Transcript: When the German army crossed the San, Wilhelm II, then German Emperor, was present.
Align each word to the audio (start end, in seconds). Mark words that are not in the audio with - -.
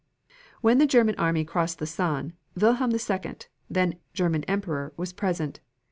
When 0.61 0.79
the 0.79 0.87
German 0.87 1.13
army 1.19 1.45
crossed 1.45 1.77
the 1.77 1.85
San, 1.85 2.33
Wilhelm 2.59 2.91
II, 2.91 3.35
then 3.69 3.99
German 4.15 4.43
Emperor, 4.45 4.93
was 4.97 5.13
present. 5.13 5.59